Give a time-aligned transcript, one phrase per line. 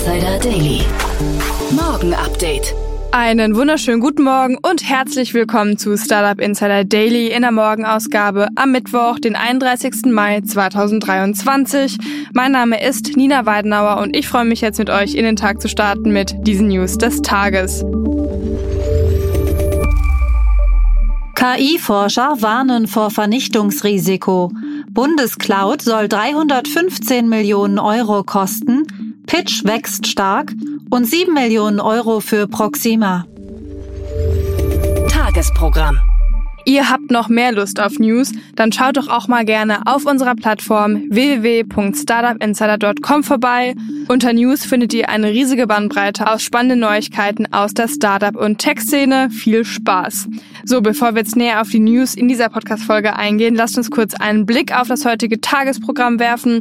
[0.00, 0.80] Insider Daily.
[1.72, 2.74] Morgen Update.
[3.12, 8.72] Einen wunderschönen guten Morgen und herzlich willkommen zu Startup Insider Daily in der Morgenausgabe am
[8.72, 10.06] Mittwoch, den 31.
[10.06, 11.98] Mai 2023.
[12.32, 15.60] Mein Name ist Nina Weidenauer und ich freue mich jetzt mit euch in den Tag
[15.60, 17.84] zu starten mit diesen News des Tages.
[21.34, 24.50] KI-Forscher warnen vor Vernichtungsrisiko.
[24.88, 28.86] Bundescloud soll 315 Millionen Euro kosten,
[29.30, 30.52] Pitch wächst stark
[30.90, 33.26] und 7 Millionen Euro für Proxima.
[35.08, 36.09] Tagesprogramm.
[36.64, 38.32] Ihr habt noch mehr Lust auf News?
[38.54, 43.74] Dann schaut doch auch mal gerne auf unserer Plattform www.startupinsider.com vorbei.
[44.08, 49.30] Unter News findet ihr eine riesige Bandbreite aus spannenden Neuigkeiten aus der Startup- und Tech-Szene.
[49.30, 50.28] Viel Spaß!
[50.64, 54.14] So, bevor wir jetzt näher auf die News in dieser Podcast-Folge eingehen, lasst uns kurz
[54.14, 56.60] einen Blick auf das heutige Tagesprogramm werfen.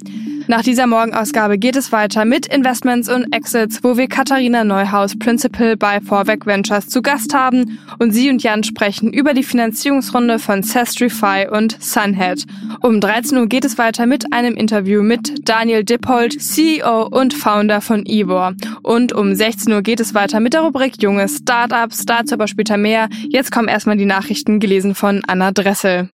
[0.50, 5.78] Nach dieser Morgenausgabe geht es weiter mit Investments und Exits, wo wir Katharina Neuhaus, Principal
[5.78, 9.44] bei Vorweg Ventures, zu Gast haben und sie und Jan sprechen über die
[9.90, 12.46] Finanzierungsrunde von Sestrify und Sunhead.
[12.82, 17.82] Um 13 Uhr geht es weiter mit einem Interview mit Daniel Dippold, CEO und Founder
[17.82, 18.54] von Ivor.
[18.84, 22.78] Und um 16 Uhr geht es weiter mit der Rubrik Junge Startups, dazu aber später
[22.78, 23.10] mehr.
[23.30, 26.10] Jetzt kommen erstmal die Nachrichten gelesen von Anna Dressel.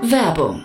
[0.00, 0.64] Werbung.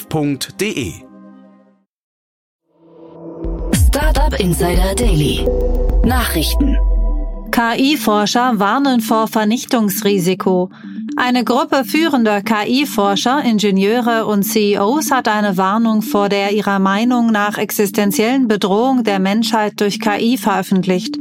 [0.09, 0.93] www.startup.de.
[3.87, 5.45] Startup Insider Daily.
[6.03, 6.77] Nachrichten.
[7.51, 10.69] KI-Forscher warnen vor Vernichtungsrisiko.
[11.17, 17.57] Eine Gruppe führender KI-Forscher, Ingenieure und CEOs hat eine Warnung vor der ihrer Meinung nach
[17.57, 21.17] existenziellen Bedrohung der Menschheit durch KI veröffentlicht.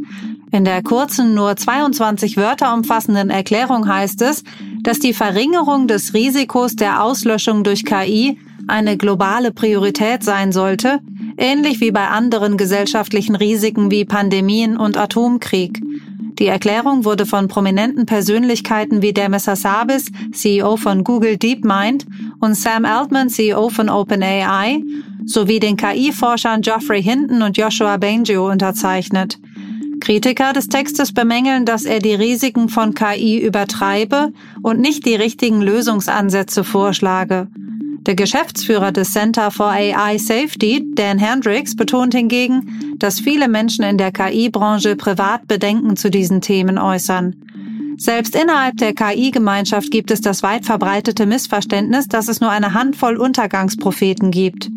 [0.52, 4.44] In der kurzen, nur 22 Wörter umfassenden Erklärung heißt es,
[4.82, 11.00] dass die Verringerung des Risikos der Auslöschung durch KI eine globale Priorität sein sollte,
[11.36, 15.80] ähnlich wie bei anderen gesellschaftlichen Risiken wie Pandemien und Atomkrieg.
[16.38, 22.06] Die Erklärung wurde von prominenten Persönlichkeiten wie Demis Hassabis, CEO von Google DeepMind,
[22.40, 24.82] und Sam Altman, CEO von OpenAI,
[25.26, 29.38] sowie den KI-Forschern Geoffrey Hinton und Joshua Bengio unterzeichnet.
[30.00, 34.32] Kritiker des Textes bemängeln, dass er die Risiken von KI übertreibe
[34.62, 37.48] und nicht die richtigen Lösungsansätze vorschlage.
[38.06, 43.98] Der Geschäftsführer des Center for AI Safety, Dan Hendricks, betont hingegen, dass viele Menschen in
[43.98, 47.36] der KI-Branche privat Bedenken zu diesen Themen äußern.
[47.98, 53.18] Selbst innerhalb der KI-Gemeinschaft gibt es das weit verbreitete Missverständnis, dass es nur eine Handvoll
[53.18, 54.70] Untergangspropheten gibt.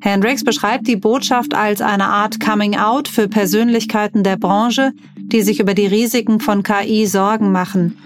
[0.00, 5.60] Hendricks beschreibt die Botschaft als eine Art Coming Out für Persönlichkeiten der Branche, die sich
[5.60, 7.98] über die Risiken von KI Sorgen machen.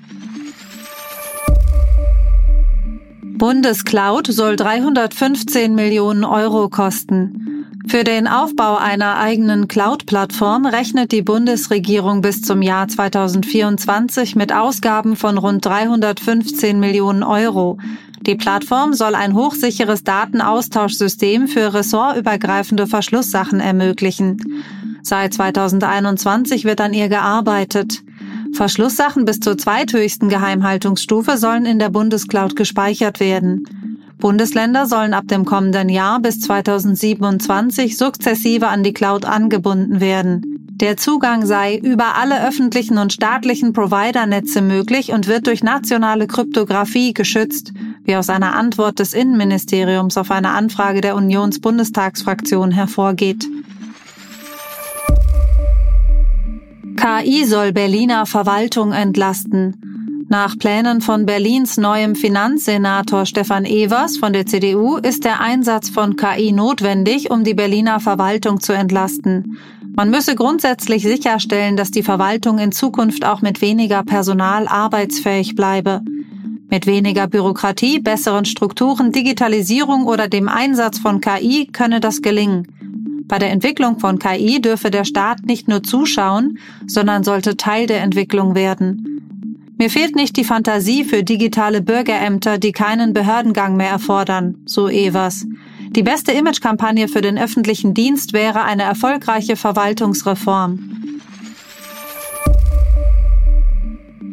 [3.39, 7.65] Bundescloud soll 315 Millionen Euro kosten.
[7.87, 15.15] Für den Aufbau einer eigenen Cloud-Plattform rechnet die Bundesregierung bis zum Jahr 2024 mit Ausgaben
[15.15, 17.79] von rund 315 Millionen Euro.
[18.23, 24.65] Die Plattform soll ein hochsicheres Datenaustauschsystem für ressortübergreifende Verschlusssachen ermöglichen.
[25.03, 28.03] Seit 2021 wird an ihr gearbeitet.
[28.53, 33.65] Verschlusssachen bis zur zweithöchsten Geheimhaltungsstufe sollen in der Bundescloud gespeichert werden.
[34.19, 40.59] Bundesländer sollen ab dem kommenden Jahr bis 2027 sukzessive an die Cloud angebunden werden.
[40.81, 47.13] Der Zugang sei über alle öffentlichen und staatlichen Providernetze möglich und wird durch nationale Kryptographie
[47.15, 47.73] geschützt,
[48.05, 53.49] wie aus einer Antwort des Innenministeriums auf eine Anfrage der Unionsbundestagsfraktion hervorgeht.
[57.09, 60.27] KI soll Berliner Verwaltung entlasten.
[60.29, 66.17] Nach Plänen von Berlins neuem Finanzsenator Stefan Evers von der CDU ist der Einsatz von
[66.17, 69.57] KI notwendig, um die Berliner Verwaltung zu entlasten.
[69.97, 76.03] Man müsse grundsätzlich sicherstellen, dass die Verwaltung in Zukunft auch mit weniger Personal arbeitsfähig bleibe.
[76.69, 82.78] Mit weniger Bürokratie, besseren Strukturen, Digitalisierung oder dem Einsatz von KI könne das gelingen.
[83.29, 88.01] Bei der Entwicklung von KI dürfe der Staat nicht nur zuschauen, sondern sollte Teil der
[88.01, 89.19] Entwicklung werden.
[89.77, 95.47] Mir fehlt nicht die Fantasie für digitale Bürgerämter, die keinen Behördengang mehr erfordern, so Evers.
[95.91, 100.79] Die beste Imagekampagne für den öffentlichen Dienst wäre eine erfolgreiche Verwaltungsreform.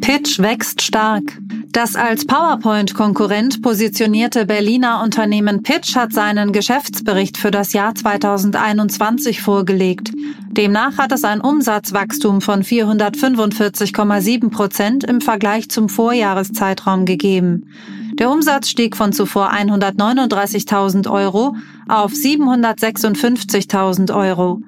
[0.00, 1.38] Pitch wächst stark.
[1.76, 10.10] Das als PowerPoint-Konkurrent positionierte Berliner Unternehmen Pitch hat seinen Geschäftsbericht für das Jahr 2021 vorgelegt.
[10.52, 17.66] Demnach hat es ein Umsatzwachstum von 445,7 Prozent im Vergleich zum Vorjahreszeitraum gegeben.
[18.14, 21.56] Der Umsatz stieg von zuvor 139.000 Euro
[21.88, 24.62] auf 756.000 Euro.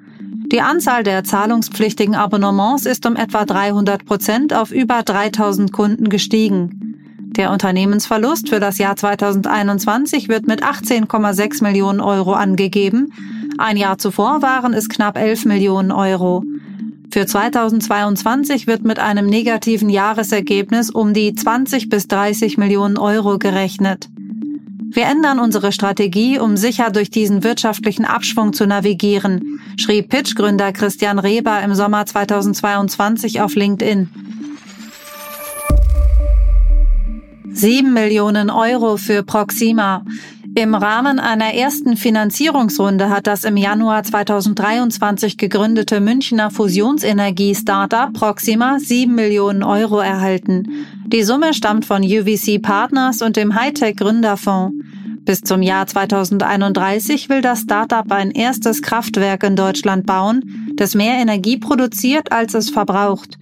[0.51, 6.88] Die Anzahl der zahlungspflichtigen Abonnements ist um etwa 300 Prozent auf über 3000 Kunden gestiegen.
[7.35, 13.13] Der Unternehmensverlust für das Jahr 2021 wird mit 18,6 Millionen Euro angegeben.
[13.57, 16.43] Ein Jahr zuvor waren es knapp 11 Millionen Euro.
[17.11, 24.09] Für 2022 wird mit einem negativen Jahresergebnis um die 20 bis 30 Millionen Euro gerechnet.
[24.91, 31.19] Wir ändern unsere Strategie, um sicher durch diesen wirtschaftlichen Abschwung zu navigieren, schrieb Pitch-Gründer Christian
[31.19, 34.09] Reber im Sommer 2022 auf LinkedIn.
[37.51, 40.03] 7 Millionen Euro für Proxima.
[40.55, 49.13] Im Rahmen einer ersten Finanzierungsrunde hat das im Januar 2023 gegründete Münchner Fusionsenergie-Startup Proxima 7
[49.13, 50.85] Millionen Euro erhalten.
[51.05, 54.75] Die Summe stammt von UVC Partners und dem Hightech Gründerfonds.
[55.25, 61.15] Bis zum Jahr 2031 will das Startup ein erstes Kraftwerk in Deutschland bauen, das mehr
[61.15, 63.37] Energie produziert, als es verbraucht.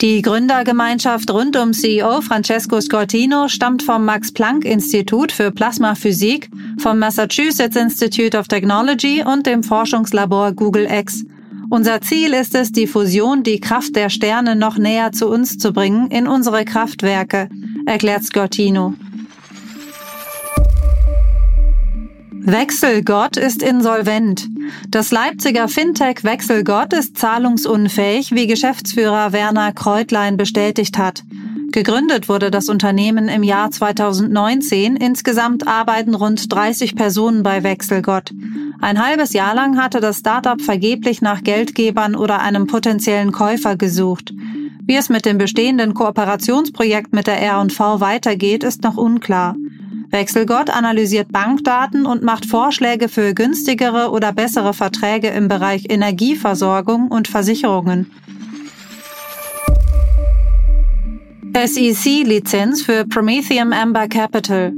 [0.00, 6.48] Die Gründergemeinschaft rund um CEO Francesco Scortino stammt vom Max-Planck-Institut für Plasmaphysik,
[6.78, 11.26] vom Massachusetts Institute of Technology und dem Forschungslabor Google X.
[11.68, 15.70] Unser Ziel ist es, die Fusion, die Kraft der Sterne noch näher zu uns zu
[15.70, 17.50] bringen, in unsere Kraftwerke,
[17.84, 18.94] erklärt Scortino.
[22.42, 24.48] Wechselgott ist insolvent.
[24.88, 31.22] Das Leipziger Fintech Wechselgott ist zahlungsunfähig, wie Geschäftsführer Werner Kreutlein bestätigt hat.
[31.70, 34.96] Gegründet wurde das Unternehmen im Jahr 2019.
[34.96, 38.32] Insgesamt arbeiten rund 30 Personen bei Wechselgott.
[38.80, 44.32] Ein halbes Jahr lang hatte das Startup vergeblich nach Geldgebern oder einem potenziellen Käufer gesucht.
[44.82, 49.54] Wie es mit dem bestehenden Kooperationsprojekt mit der R&V weitergeht, ist noch unklar.
[50.10, 57.28] Wechselgott analysiert Bankdaten und macht Vorschläge für günstigere oder bessere Verträge im Bereich Energieversorgung und
[57.28, 58.10] Versicherungen.
[61.54, 64.72] SEC-Lizenz für Prometheum Amber Capital.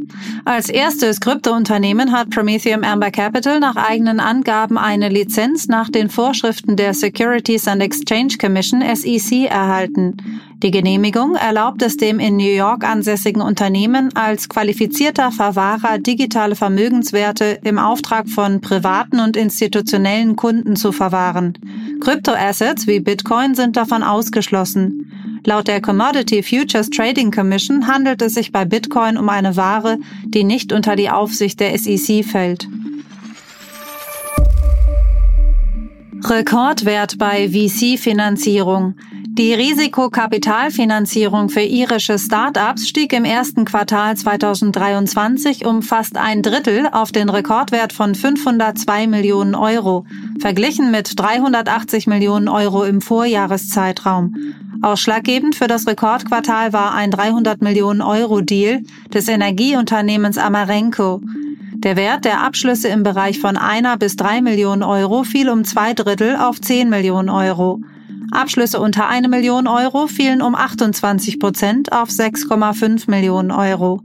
[0.44, 6.76] Als erstes Kryptounternehmen hat Prometheum Amber Capital nach eigenen Angaben eine Lizenz nach den Vorschriften
[6.76, 10.16] der Securities and Exchange Commission SEC erhalten.
[10.62, 17.58] Die Genehmigung erlaubt es dem in New York ansässigen Unternehmen als qualifizierter Verwahrer digitale Vermögenswerte
[17.64, 21.58] im Auftrag von privaten und institutionellen Kunden zu verwahren.
[22.00, 25.01] Kryptoassets wie Bitcoin sind davon ausgeschlossen.
[25.44, 30.44] Laut der Commodity Futures Trading Commission handelt es sich bei Bitcoin um eine Ware, die
[30.44, 32.68] nicht unter die Aufsicht der SEC fällt.
[36.24, 38.94] Rekordwert bei VC-Finanzierung.
[39.34, 47.10] Die Risikokapitalfinanzierung für irische Start-ups stieg im ersten Quartal 2023 um fast ein Drittel auf
[47.10, 50.04] den Rekordwert von 502 Millionen Euro,
[50.38, 54.36] verglichen mit 380 Millionen Euro im Vorjahreszeitraum.
[54.82, 58.82] Ausschlaggebend für das Rekordquartal war ein 300 Millionen Euro Deal
[59.14, 61.20] des Energieunternehmens Amarenco.
[61.74, 65.94] Der Wert der Abschlüsse im Bereich von einer bis drei Millionen Euro fiel um zwei
[65.94, 67.80] Drittel auf 10 Millionen Euro.
[68.32, 74.00] Abschlüsse unter eine Million Euro fielen um 28 Prozent auf 6,5 Millionen Euro.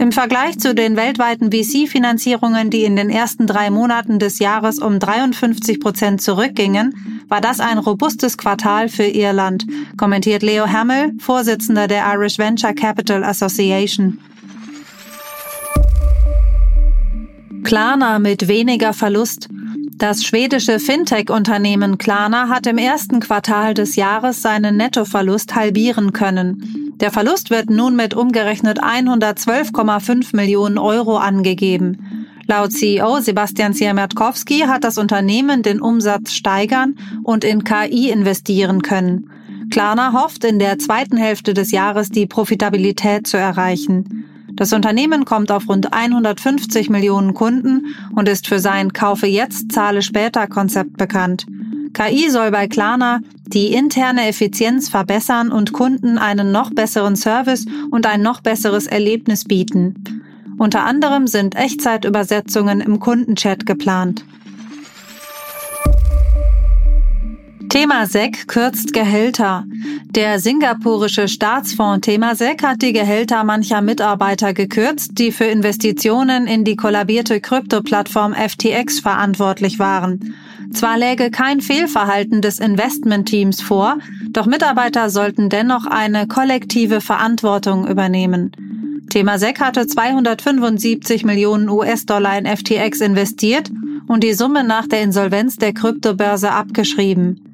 [0.00, 4.98] Im Vergleich zu den weltweiten VC-Finanzierungen, die in den ersten drei Monaten des Jahres um
[4.98, 9.66] 53 Prozent zurückgingen, war das ein robustes Quartal für Irland,
[9.96, 14.18] kommentiert Leo Hamill, Vorsitzender der Irish Venture Capital Association.
[17.64, 19.48] Klarna mit weniger Verlust.
[19.96, 26.94] Das schwedische Fintech-Unternehmen Klarna hat im ersten Quartal des Jahres seinen Nettoverlust halbieren können.
[27.00, 32.17] Der Verlust wird nun mit umgerechnet 112,5 Millionen Euro angegeben.
[32.50, 39.30] Laut CEO Sebastian Siemiatkowski hat das Unternehmen den Umsatz steigern und in KI investieren können.
[39.70, 44.24] Klarna hofft, in der zweiten Hälfte des Jahres die Profitabilität zu erreichen.
[44.54, 50.00] Das Unternehmen kommt auf rund 150 Millionen Kunden und ist für sein Kaufe jetzt, zahle
[50.00, 51.44] später Konzept bekannt.
[51.92, 58.06] KI soll bei Klarna die interne Effizienz verbessern und Kunden einen noch besseren Service und
[58.06, 60.17] ein noch besseres Erlebnis bieten.
[60.58, 64.24] Unter anderem sind Echtzeitübersetzungen im Kundenchat geplant.
[67.68, 69.64] Temasek kürzt Gehälter.
[70.10, 76.76] Der singapurische Staatsfonds Temasek hat die Gehälter mancher Mitarbeiter gekürzt, die für Investitionen in die
[76.76, 80.34] kollabierte Krypto-Plattform FTX verantwortlich waren.
[80.72, 83.98] Zwar läge kein Fehlverhalten des Investmentteams vor,
[84.30, 88.67] doch Mitarbeiter sollten dennoch eine kollektive Verantwortung übernehmen.
[89.08, 93.70] Temasek hatte 275 Millionen US-Dollar in FTX investiert
[94.06, 97.48] und die Summe nach der Insolvenz der Kryptobörse abgeschrieben.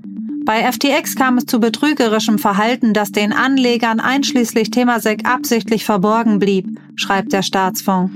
[0.44, 6.66] Bei FTX kam es zu betrügerischem Verhalten, das den Anlegern einschließlich Temasek absichtlich verborgen blieb,
[6.96, 8.12] schreibt der Staatsfonds.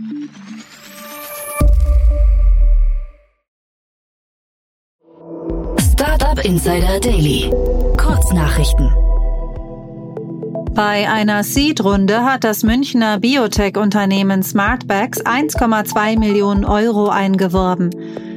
[5.93, 7.51] Startup Insider Daily.
[7.97, 9.08] Kurznachrichten.
[10.79, 17.91] Bei einer Seed-Runde hat das Münchner Biotech-Unternehmen Smartbags 1,2 Millionen Euro eingeworben.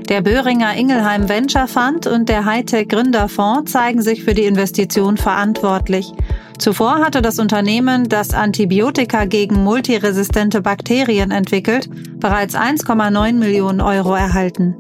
[0.10, 6.14] Der Böhringer Ingelheim Venture Fund und der Hightech Gründerfonds zeigen sich für die Investition verantwortlich.
[6.58, 14.74] Zuvor hatte das Unternehmen, das Antibiotika gegen multiresistente Bakterien entwickelt, bereits 1,9 Millionen Euro erhalten.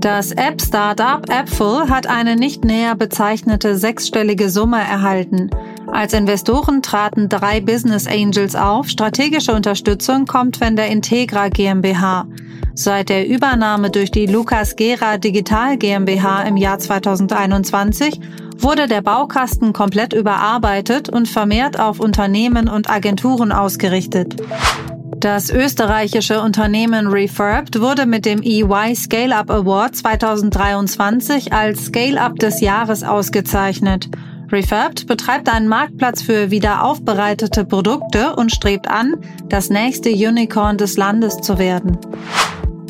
[0.00, 5.50] Das App-Startup Appful hat eine nicht näher bezeichnete sechsstellige Summe erhalten.
[5.94, 8.88] Als Investoren traten drei Business Angels auf.
[8.88, 12.26] Strategische Unterstützung kommt von der Integra GmbH.
[12.74, 18.20] Seit der Übernahme durch die Lukas Gera Digital GmbH im Jahr 2021
[18.58, 24.34] wurde der Baukasten komplett überarbeitet und vermehrt auf Unternehmen und Agenturen ausgerichtet.
[25.20, 33.04] Das österreichische Unternehmen Refurbed wurde mit dem EY Scale-Up Award 2023 als Scale-Up des Jahres
[33.04, 34.08] ausgezeichnet.
[34.54, 39.16] Refurbed betreibt einen Marktplatz für wiederaufbereitete Produkte und strebt an,
[39.48, 41.98] das nächste Unicorn des Landes zu werden.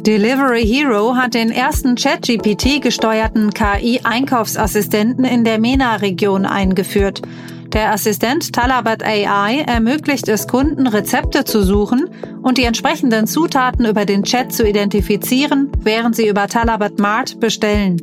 [0.02, 7.22] Delivery Hero hat den ersten ChatGPT gesteuerten KI-Einkaufsassistenten in der MENA-Region eingeführt.
[7.72, 12.10] Der Assistent Talabat AI ermöglicht es Kunden, Rezepte zu suchen
[12.42, 17.96] und die entsprechenden Zutaten über den Chat zu identifizieren, während sie über Talabat Mart bestellen.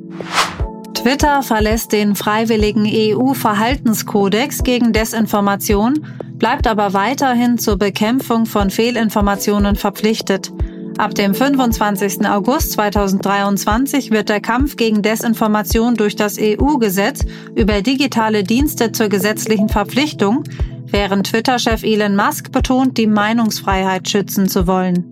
[1.02, 6.06] Twitter verlässt den freiwilligen EU-Verhaltenskodex gegen Desinformation,
[6.36, 10.54] bleibt aber weiterhin zur Bekämpfung von Fehlinformationen verpflichtet.
[11.00, 12.28] Ab dem 25.
[12.28, 19.70] August 2023 wird der Kampf gegen Desinformation durch das EU-Gesetz über digitale Dienste zur gesetzlichen
[19.70, 20.44] Verpflichtung,
[20.86, 25.11] während Twitter-Chef Elon Musk betont, die Meinungsfreiheit schützen zu wollen.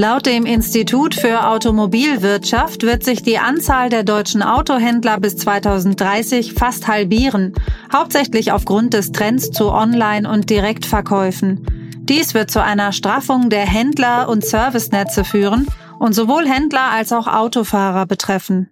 [0.00, 6.86] Laut dem Institut für Automobilwirtschaft wird sich die Anzahl der deutschen Autohändler bis 2030 fast
[6.86, 7.52] halbieren,
[7.92, 11.66] hauptsächlich aufgrund des Trends zu Online- und Direktverkäufen.
[12.02, 15.66] Dies wird zu einer Straffung der Händler- und Servicenetze führen
[15.98, 18.70] und sowohl Händler als auch Autofahrer betreffen.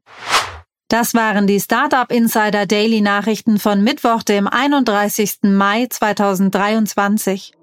[0.87, 5.39] Das waren die Startup Insider Daily Nachrichten von Mittwoch, dem 31.
[5.43, 7.56] Mai 2023.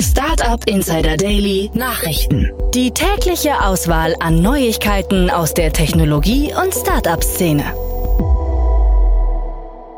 [0.00, 2.50] Startup Insider Daily Nachrichten.
[2.74, 7.64] Die tägliche Auswahl an Neuigkeiten aus der Technologie- und Startup-Szene.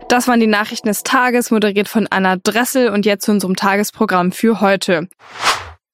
[0.08, 4.32] Das waren die Nachrichten des Tages, moderiert von Anna Dressel und jetzt zu unserem Tagesprogramm
[4.32, 5.08] für heute.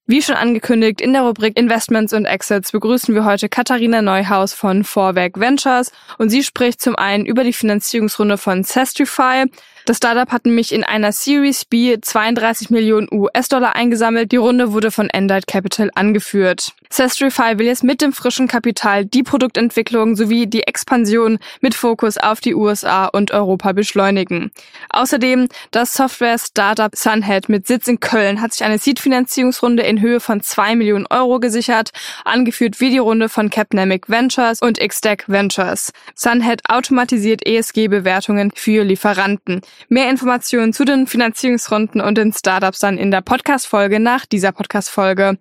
[0.07, 4.85] Wie schon angekündigt, in der Rubrik Investments und Exits begrüßen wir heute Katharina Neuhaus von
[4.85, 9.47] Vorwerk Ventures und sie spricht zum einen über die Finanzierungsrunde von Sestrify,
[9.85, 14.33] das Startup hat nämlich in einer Series B 32 Millionen US-Dollar eingesammelt.
[14.33, 16.73] Die Runde wurde von Endite Capital angeführt.
[16.91, 22.41] Sestrify will jetzt mit dem frischen Kapital die Produktentwicklung sowie die Expansion mit Fokus auf
[22.41, 24.53] die USA und Europa beschleunigen.
[24.91, 30.43] Außerdem das Software-Startup Sunhead mit Sitz in Köln hat sich eine Seed-Finanzierungsrunde in Höhe von
[30.43, 31.91] 2 Millionen Euro gesichert,
[32.25, 35.93] angeführt wie die Runde von Capnamic Ventures und Xtech Ventures.
[36.15, 39.63] Sunhead automatisiert ESG-Bewertungen für Lieferanten.
[39.89, 45.39] Mehr Informationen zu den Finanzierungsrunden und den Startups dann in der Podcast-Folge nach dieser Podcast-Folge.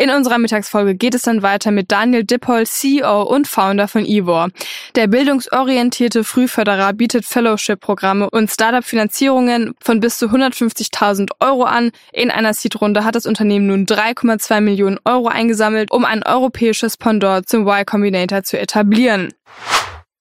[0.00, 4.50] In unserer Mittagsfolge geht es dann weiter mit Daniel Dippold, CEO und Founder von Ivor.
[4.94, 11.90] Der bildungsorientierte Frühförderer bietet Fellowship-Programme und Startup-Finanzierungen von bis zu 150.000 Euro an.
[12.12, 17.48] In einer Seed-Runde hat das Unternehmen nun 3,2 Millionen Euro eingesammelt, um ein europäisches Pendant
[17.48, 19.34] zum Y Combinator zu etablieren.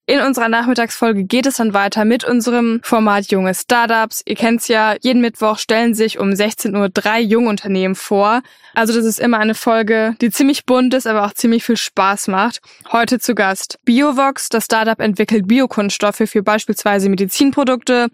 [0.10, 4.24] In unserer Nachmittagsfolge geht es dann weiter mit unserem Format Junge Startups.
[4.26, 8.42] Ihr kennt's ja, jeden Mittwoch stellen sich um 16 Uhr drei Jungunternehmen vor.
[8.74, 12.30] Also das ist immer eine Folge, die ziemlich bunt ist, aber auch ziemlich viel Spaß
[12.30, 12.62] macht.
[12.90, 14.48] Heute zu Gast Biovox.
[14.48, 18.08] Das Startup entwickelt Biokunststoffe für beispielsweise Medizinprodukte.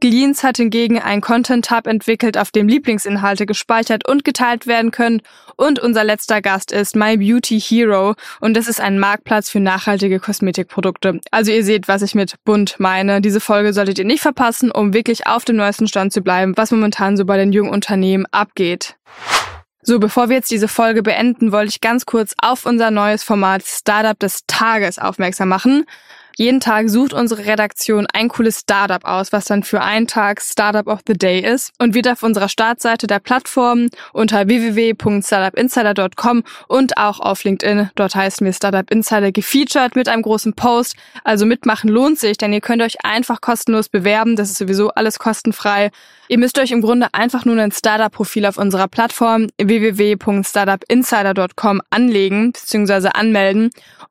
[0.00, 5.22] Gleans hat hingegen ein Content Hub entwickelt, auf dem Lieblingsinhalte gespeichert und geteilt werden können.
[5.56, 10.20] Und unser letzter Gast ist My Beauty Hero und das ist ein Marktplatz für nachhaltige
[10.20, 11.20] Kosmetikprodukte.
[11.32, 13.20] Also ihr seht, was ich mit bunt meine.
[13.20, 16.70] Diese Folge solltet ihr nicht verpassen, um wirklich auf dem neuesten Stand zu bleiben, was
[16.70, 18.94] momentan so bei den jungen Unternehmen abgeht.
[19.82, 23.64] So, bevor wir jetzt diese Folge beenden, wollte ich ganz kurz auf unser neues Format
[23.64, 25.86] Startup des Tages aufmerksam machen.
[26.40, 30.86] Jeden Tag sucht unsere Redaktion ein cooles Startup aus, was dann für einen Tag Startup
[30.86, 37.18] of the Day ist und wird auf unserer Startseite der Plattform unter www.startupinsider.com und auch
[37.18, 40.94] auf LinkedIn, dort heißen wir Startup Insider, gefeatured mit einem großen Post.
[41.24, 44.36] Also mitmachen lohnt sich, denn ihr könnt euch einfach kostenlos bewerben.
[44.36, 45.90] Das ist sowieso alles kostenfrei.
[46.28, 53.08] Ihr müsst euch im Grunde einfach nur ein Startup-Profil auf unserer Plattform www.startupinsider.com anlegen bzw.
[53.08, 53.70] anmelden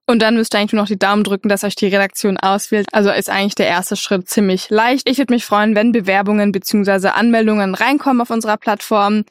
[0.10, 2.88] und dann müsst ihr eigentlich nur noch die Daumen drücken, dass euch die Redaktion auswählt.
[2.92, 5.10] Also ist eigentlich der erste Schritt ziemlich leicht.
[5.10, 7.10] Ich würde mich freuen, wenn Bewerbungen bzw.
[7.10, 9.24] Anmeldungen reinkommen auf unserer Plattform.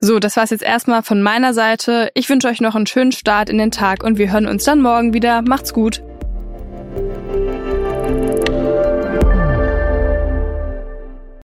[0.00, 2.10] So, das war's jetzt erstmal von meiner Seite.
[2.14, 4.80] Ich wünsche euch noch einen schönen Start in den Tag und wir hören uns dann
[4.80, 5.42] morgen wieder.
[5.42, 6.04] Macht's gut.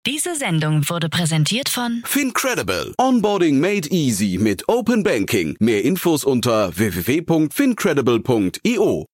[0.08, 2.94] Diese Sendung wurde präsentiert von Fincredible.
[2.98, 5.56] Onboarding made easy mit Open Banking.
[5.60, 9.06] Mehr Infos unter www.fincredible.io.